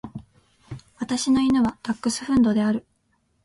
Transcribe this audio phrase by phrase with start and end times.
[0.97, 2.87] 私の犬はダックスフンドである。